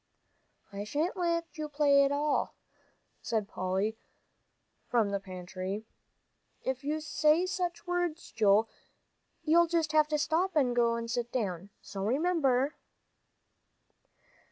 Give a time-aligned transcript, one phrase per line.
[0.73, 2.55] "I shan't let you play it at all,"
[3.21, 3.99] said Polly,
[4.87, 5.85] from the pantry,
[6.63, 8.67] "if you say such words, Joel.
[9.43, 11.69] You'll just have to stop and go and sit down.
[11.81, 12.73] So remember."